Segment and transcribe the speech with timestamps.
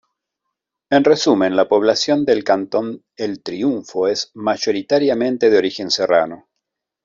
[0.89, 6.49] En resumen la población del cantón el Triunfo es mayoritariamente de origen serrano.